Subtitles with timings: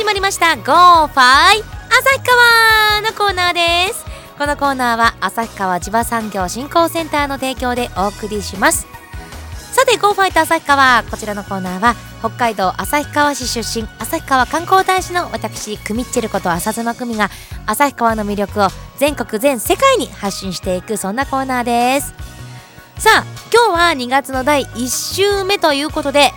[0.00, 0.56] 始まりました。
[0.56, 4.02] Go ファイ旭川のコーナーです。
[4.38, 8.86] このコーナーは旭川千葉産業振興センターの提供でお送りします。
[9.72, 17.28] さて Go ファイト旭川こちらのコーナーは北海道旭川市出身旭川観光大使の私クミッチェルこと浅妻久美が
[17.66, 22.14] 旭川の魅力を全国全世界に発信していくそんなコーナーです。
[22.96, 26.32] さあ今日は2月の第1週目ということで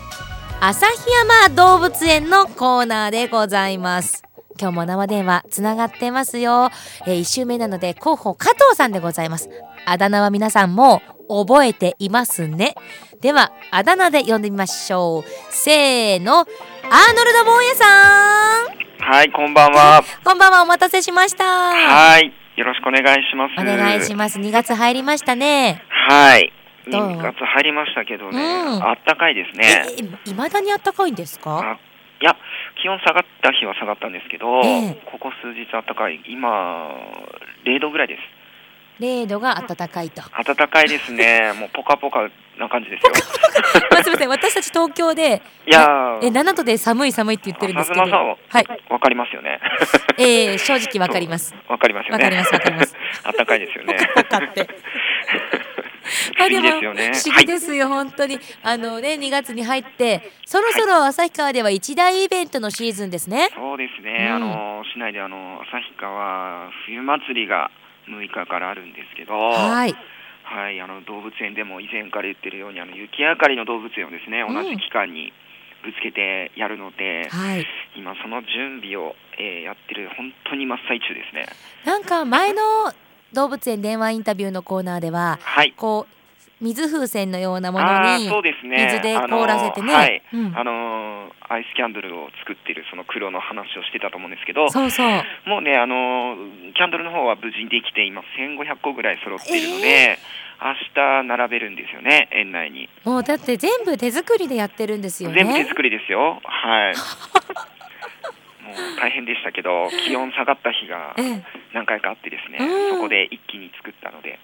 [0.66, 4.23] 旭山動物園のコーナーでございます。
[4.58, 6.70] 今日も生電話つながってますよ、
[7.05, 9.49] えー、1週目なので広報加藤さんでございます。
[9.85, 12.76] あだ名は皆さんも覚えていますね。
[13.20, 15.30] ではあだ名で呼んでみましょう。
[15.49, 19.12] せーのアーノルド坊やさん。
[19.12, 20.02] はいこんばんは。
[20.24, 21.43] こんばんはお待たせしました。
[21.43, 23.62] はいよろしくお願いします。
[23.62, 24.40] お願いします。
[24.40, 25.84] 2月入りましたね。
[25.90, 26.54] はい
[26.87, 29.85] 2月入りましたけどね、うん、あったかいですね
[30.26, 31.79] いまだにあったかいんですか？
[32.21, 32.37] いや
[32.81, 36.90] 気温下がった日は下がったんですけど、えー、ここ数日あったかい今
[37.65, 38.20] 0度ぐらいです
[38.99, 40.21] 0度が暖かいと。
[40.43, 41.51] 暖かいですね。
[41.59, 43.12] もうポカポカな感じですよ。
[43.90, 45.41] まあ、すみません、 私たち東京で。
[45.65, 48.03] いやえ、7度で寒い寒いって言ってるんですけど。
[48.03, 48.65] はい。
[48.90, 49.59] わかりますよね。
[50.18, 51.55] ええー、正直わかります。
[51.68, 52.23] わかりますよね。
[52.23, 52.95] わかります、わかります。
[53.35, 53.95] 暖かいですよね。
[54.15, 54.68] ポカポカって。
[56.35, 57.11] 不思議ですよね。
[57.13, 58.39] 不思議ですよ、はい、本当に。
[58.61, 63.49] あのね、2月に入って、そろそろ旭川では一大イベントのシーズンですね。
[63.55, 64.28] そうですね。
[64.29, 67.72] うん、あの市内であの旭川冬祭りが
[68.07, 69.34] 6日からあるんですけど。
[69.34, 69.95] はい。
[70.44, 75.31] はい、あの動物園でも以前から言ってるようにあの雪明かりの動物園をですね、同じ期間に
[75.84, 81.45] ぶつけてやるので、はい、今その準備を、えー、やってる本当に真っ最中ですね。
[81.85, 82.61] なんか前の
[83.34, 86.13] 動物園電話インタビューのコーナーでは、はい、こう
[86.63, 90.24] 水風船のようなものに水で凍らせてね、
[90.56, 95.08] あのアイスキャンドルを作っているその黒の話をしてたと思うんですけどそうそう。
[95.46, 96.35] もうねあの
[96.74, 102.88] キャンドルの方は無事にできて今1500個ぐらい揃っているので、えー、明日並べるんですよね園内に。
[103.03, 105.44] もうだって全部手作りでやってるんですよね。
[105.44, 106.40] 全部手作りですよ。
[106.44, 106.94] はい
[109.00, 111.16] 大変でしたけど気温下がった日が
[111.73, 114.39] 何回かあってですね、うん、そこで一気に作ったので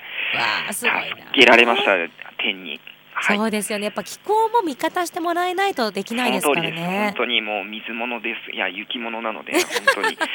[0.72, 0.90] 助
[1.34, 1.91] けられました
[2.38, 2.79] 天に。
[3.12, 3.85] はい、そうですよね。
[3.85, 7.12] やっぱ気候も味方してもらえないとできないですからね。
[7.12, 8.51] 本当にもう水物です。
[8.56, 9.62] いや雪物なので本
[10.03, 10.17] 当に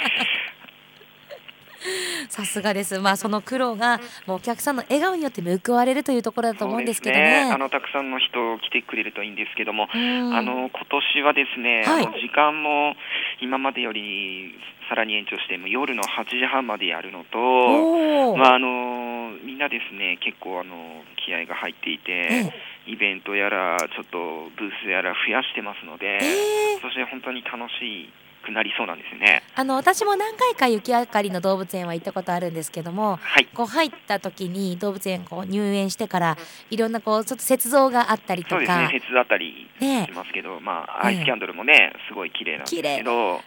[2.28, 2.98] さすがです。
[2.98, 7.44] まあその苦労がもうお客さんの笑顔によって報われるというところだと思うんですけどね。
[7.46, 12.96] ねあのたくさんの人来てくれるといいんですけども、あの今年はですね、はい、時間も
[13.44, 14.54] 今までより
[14.88, 22.52] さらに延長しても夜の8時半までやるのと、まああのみんなですね結構あの気合が入っていて。
[22.86, 28.12] イベントやらちょっとブースやら増やしてますので、えー、そして本当に楽しい
[28.44, 29.42] くなりそうなんですね。
[29.54, 36.36] あの私も何回か雪あかりの動物園は行ったことあるんですけども、はい、こう入った時に動物園こう入園してから
[36.70, 43.34] いろんなこうちょっと雪像があったりとか、そうですね、雪あったりしますけど、ね、まあアイスキャンドルもね、すごい綺麗なんですけど。
[43.34, 43.40] うん。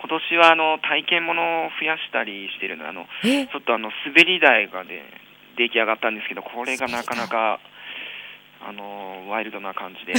[0.00, 5.02] 今年はあの体験ものを増やしたりしてるのあのちょっとあの滑り台がね
[5.58, 7.58] 出来上がったんですけどこれがなかなか
[8.66, 10.12] あのワイルドな感じで。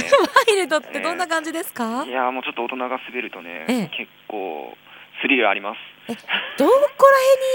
[0.52, 4.76] イルドってどんな感じですか、えー、いやもうちょっと大人が滑るとね、えー、結構
[5.22, 5.78] スリルあります。
[6.08, 6.14] え
[6.58, 6.90] どこら辺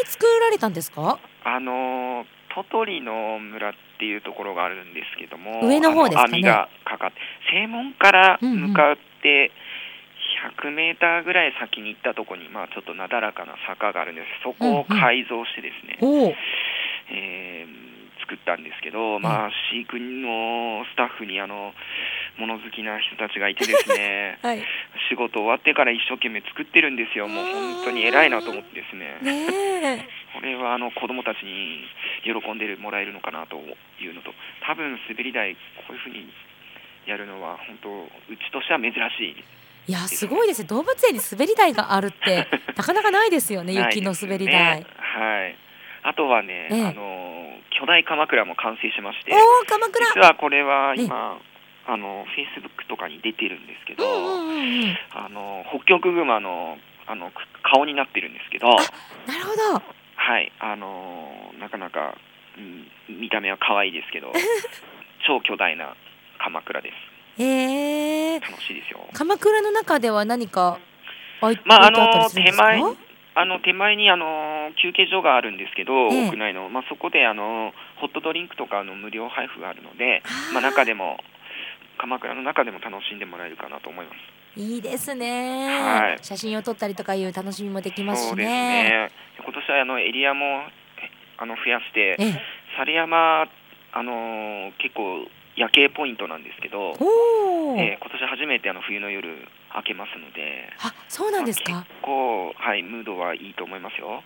[0.03, 1.19] に作られたんですか？
[1.43, 7.19] あのトトリの村っていうところがあるんですけども上の方ですか、ね、網がかかって
[7.51, 9.51] 正門から向かって
[10.61, 14.27] 100メーターぐらい先に行ったところに、まあ、ちょっとなだらかな坂があるんです。
[14.43, 16.35] そこを改造してですね、うんうん、
[17.09, 17.54] えー
[18.25, 21.73] 作ったんですけど、まあ、飼育のスタッフにあの
[22.37, 24.59] 物好きな人たちがいてですね、 はい、
[25.07, 31.87] 仕事終わってから一生懸命作ってるんですよ、もう本当に偉いなと思ってですね、ねこれはあの子供たちに
[32.23, 33.55] 喜んでもらえるのかなと
[34.01, 34.33] いうのと、
[34.65, 36.27] 多分滑り台、こういうふうに
[37.05, 39.43] やるのは、本当、うちとしては珍しい。
[39.87, 40.67] いやすごいですね。
[40.67, 45.55] 動物園に滑り台があるって なかなかないですよね雪の滑り台、ね、はい。
[46.01, 47.24] あとはね、ええ、あの
[47.79, 50.07] 巨大鎌倉も完成しましてお鎌倉。
[50.15, 51.39] 実はこれは今、
[51.87, 54.03] あのフェイスブックとかに出てるんですけど、
[55.11, 56.77] あの北極熊の
[57.07, 57.31] あの
[57.61, 59.95] 顔になってるんですけどなるほど。
[60.15, 62.15] はいあのなかなか、
[62.57, 62.61] う
[63.13, 64.31] ん、見た目は可愛いですけど
[65.27, 65.95] 超巨大な
[66.39, 66.91] 鎌倉で
[67.37, 67.41] す。
[67.43, 69.07] へえ楽しいですよ。
[69.13, 70.79] 鎌倉の中では何か
[71.65, 72.81] まああの手前
[73.35, 80.23] あの手前にあの休憩所があるんですけど、ええ、屋内の、まあ、そこであのホットドリンクとかの無料配布があるので、
[80.53, 81.17] まあ、中でも
[81.99, 84.59] 鎌倉の中でも楽しんでもらえるかなと思います。
[84.59, 88.45] いいですね、はい、写真を撮ったりとかいう楽しみもできますしね。
[88.45, 89.11] ね。
[89.43, 90.63] 今年はあのエリアも
[91.37, 92.15] あの増やして、
[92.77, 93.47] 猿山
[93.91, 95.27] あの結構
[95.57, 96.93] 夜景ポイントなんですけど、
[97.79, 101.85] えー、今年初めてあの冬の夜明けますので、あそうなんですか？
[101.87, 104.07] 結構はいムードはいいと思いますよ。
[104.07, 104.21] は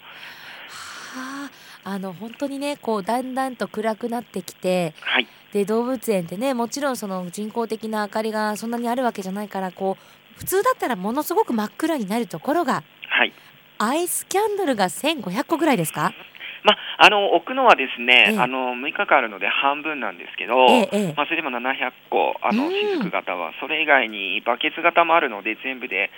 [1.83, 13.33] あ、あの本当にねこうだんだんと暗くなってきて、はい、で動物園ってねもちろんその人工的な明かりがそんなにあるわけじゃないからこう普通だったらものすごく真っ暗になるところが、はい、
[13.79, 16.13] アイスキャンドルが1500個ぐらいですか？
[16.63, 26.09] まあの置くのはですね、ええ、あの6日間あるので半分なんですけど、え、まあ、それでも700個あの雫型は、それ以外にバケツ型もあるので全部で、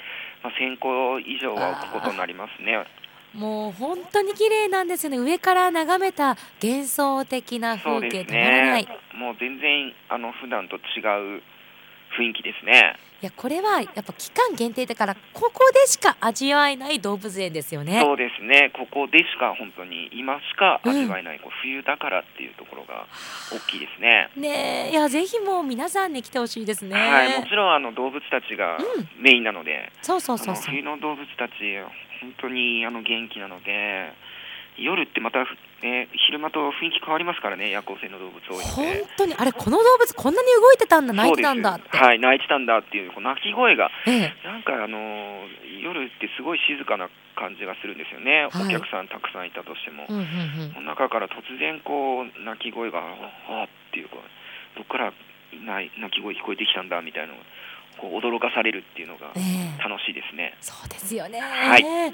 [0.44, 2.86] まあ、1000個以上は置くことになりますね。
[3.34, 5.18] もう本当に綺麗なんですよね。
[5.18, 8.86] 上から眺めた幻想的な風景ね、
[9.16, 11.42] もう全然あの普段と違う
[12.18, 12.96] 雰囲気ですね。
[13.22, 18.02] いやこれはやっぱ期間限定だからここでしか味わえない動物園ですよね。
[18.02, 18.72] そうですね。
[18.74, 23.06] ここでしか本当に今しか味わえない、うん、こう冬だからっていうところが
[23.52, 24.30] 大きいですね。
[24.36, 26.96] ねいやぜひもう皆さんに来てほしいですね。
[26.96, 28.80] はいもちろんあの動物たちが
[29.20, 30.56] メインなので、うん、そうそうそう。
[30.56, 31.54] そう冬の動物たち
[32.22, 34.14] 本当にあの元気なので
[34.78, 35.44] 夜ってまた、
[35.84, 39.04] ね、昼間と雰囲気変わりますからね夜行性の動物多いので。
[39.04, 41.98] 本当にあれこの動物こんなに動いてたんだ鳴いてたんだって。
[41.98, 45.46] はい鳴いてたんだっていうこう鳴き声が、ええ、なんかあの
[45.82, 54.16] 夜ってすごい静かな感じがするんですよね、はい、お客さんたくさんいたとしても、うんうんうん、中から突然こう鳴き声がああっていうか
[54.78, 55.14] どっから
[55.52, 57.34] 鳴き声聞こえてきたんだみたいな
[57.98, 60.54] こう驚かされるっていうのが楽しいですね。
[60.58, 61.40] えー、そうですよね。
[61.40, 61.84] はい。
[61.84, 62.12] わ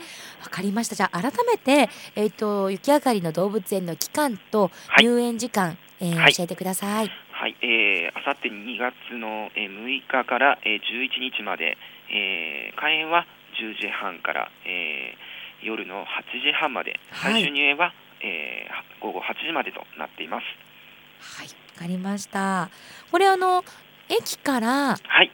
[0.50, 0.96] かりました。
[0.96, 7.12] じゃあ改めてえっ、ー、と雪上がりの動物園の期間と入園時間、はい、えーはい、教えてください。
[7.32, 7.56] はい。
[7.62, 11.78] えー、あさって2月の6日から11日まで、
[12.10, 13.26] えー、開園は
[13.62, 16.06] 10時半から、えー、夜の8
[16.42, 20.46] 時半まで、最終入園は、えー、午後8時までとなっています。
[21.40, 21.48] はい。
[21.48, 22.70] わかりました。
[23.12, 23.64] これあの
[24.10, 25.32] 駅からはい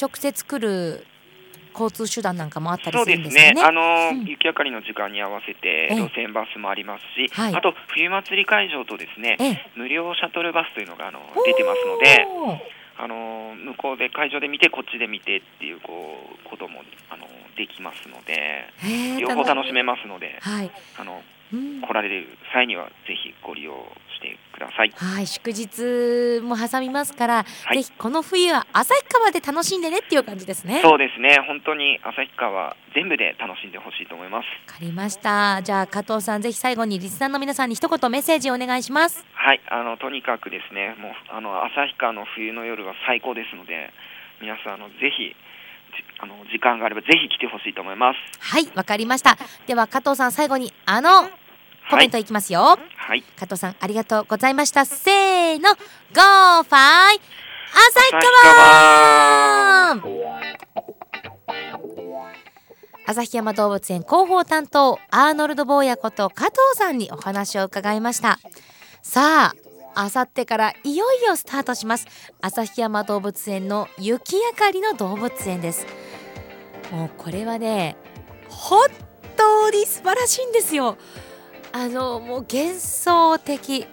[0.00, 1.06] 直接来る
[1.78, 3.40] 交通手段なんかもあったりするんですね。
[3.40, 3.62] そうですね。
[3.62, 9.38] あの、うん、雪明かりの時間に合わせて路線バスもありますし、はい、あと冬祭り会場とですね、
[9.76, 12.26] 無料シャトルバスというのがあの出てますので、
[12.98, 18.66] あの向こうで会場で見てこっちで見てっていうこうこともあのできますので、
[19.20, 21.22] 両方楽しめますので、はい、あの、
[21.52, 23.72] うん、来られる際にはぜひご利用
[24.18, 24.92] してください。
[24.94, 27.34] はい、祝日も挟みますから、
[27.64, 30.80] はい、ぜひこの冬は旭川で楽しんでねっていう感じですね。
[30.82, 31.38] そうですね。
[31.46, 34.44] 本当に旭川全部で楽しんでほしいと思います。
[34.66, 35.62] わかりました。
[35.62, 39.24] じゃあ加藤さんぜひ最後にリスナーの皆さんに一言メッセージをお願いします。
[39.32, 43.92] はい、あのとにかくですね、もうあの旭川の冬の夜は最高ですので、
[44.40, 45.34] 皆さんあのぜひ。
[46.20, 51.30] あの時間があればぜひ来てほしいと思いますはいわかりましたでは加藤さん最後にあの
[51.90, 54.84] コメントいきますよ、はい、加藤さんありがとうございました。
[54.84, 55.70] せーの。
[55.70, 57.20] ゴーファイ。
[57.72, 60.02] 旭川。
[63.06, 68.38] 旭山動物園広報担当アーノルド坊やこと加藤さんにお話を伺いました。
[69.02, 69.54] さ
[69.94, 72.06] ああさってからいよいよスタートします。
[72.42, 75.86] 旭山動物園の雪明かりの動物園です。
[76.92, 77.96] もうこれはね
[78.50, 78.86] 本
[79.36, 80.98] 当に素晴らしいんですよ
[81.72, 83.86] あのもう幻想的。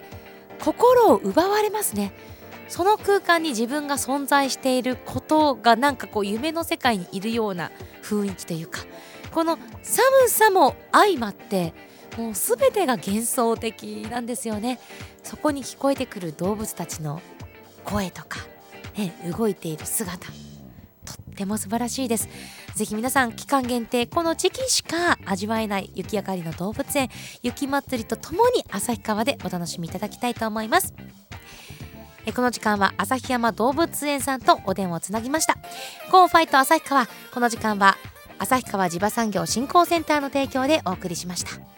[0.58, 2.12] 心を奪われますね。
[2.68, 7.70] その空間に自分が存在していることがなんかこう夢の世界にいるような
[8.02, 8.80] 雰囲気というか。
[9.32, 11.74] この寒さも相まって
[12.16, 14.80] もう全てが幻想的なんですよね。
[15.22, 17.20] そこに聞こえてくる動物たちの
[17.84, 18.40] 声とか、
[18.96, 22.28] ね、動いている姿とっても素晴らしいです。
[22.76, 27.08] ぜひ皆さん期間限定この時期しか味わえない雪明かりの動物園
[27.42, 30.92] 雪まつりとともに旭川でお楽しみいただきたいと思います。
[32.26, 35.56] えこの時間は旭山動物園さんとお電話をつなぎました。
[36.12, 37.96] ゴーファイト旭川この時間は
[38.38, 41.75] 旭川地場産業振興センターの提供でお送りしました。